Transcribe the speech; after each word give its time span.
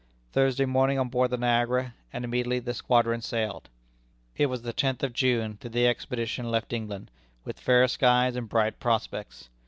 Thursday 0.31 0.65
morning 0.65 0.97
on 0.97 1.09
board 1.09 1.29
the 1.29 1.37
Niagara, 1.37 1.93
and 2.11 2.25
immediately 2.25 2.57
the 2.57 2.73
squadron 2.73 3.21
sailed. 3.21 3.69
It 4.35 4.47
was 4.47 4.63
the 4.63 4.73
tenth 4.73 4.97
day 4.97 5.05
of 5.05 5.13
June 5.13 5.59
that 5.61 5.73
the 5.73 5.85
expedition 5.87 6.49
left 6.49 6.73
England, 6.73 7.11
with 7.43 7.59
fair 7.59 7.87
skies 7.87 8.35
and 8.35 8.49
bright 8.49 8.79
prospects. 8.79 9.49